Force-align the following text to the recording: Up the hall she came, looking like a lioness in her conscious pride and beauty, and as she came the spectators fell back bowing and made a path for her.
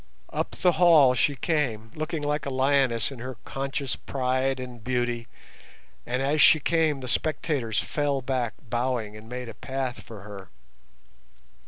Up 0.33 0.53
the 0.55 0.71
hall 0.71 1.13
she 1.13 1.35
came, 1.35 1.91
looking 1.93 2.23
like 2.23 2.47
a 2.47 2.49
lioness 2.49 3.11
in 3.11 3.19
her 3.19 3.35
conscious 3.45 3.95
pride 3.95 4.59
and 4.59 4.83
beauty, 4.83 5.27
and 6.07 6.23
as 6.23 6.41
she 6.41 6.59
came 6.59 7.01
the 7.01 7.07
spectators 7.07 7.77
fell 7.77 8.19
back 8.23 8.55
bowing 8.67 9.15
and 9.15 9.29
made 9.29 9.47
a 9.47 9.53
path 9.53 9.99
for 10.01 10.21
her. 10.21 10.49